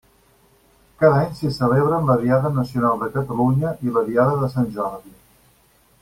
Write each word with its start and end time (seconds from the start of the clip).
Cada 1.01 1.17
any 1.25 1.35
s'hi 1.39 1.49
celebren 1.57 2.07
la 2.11 2.15
Diada 2.23 2.51
Nacional 2.57 2.97
de 3.03 3.09
Catalunya 3.17 3.73
i 3.89 3.93
la 3.99 4.03
Diada 4.11 4.39
de 4.45 4.49
Sant 4.55 4.71
Jordi. 4.79 5.13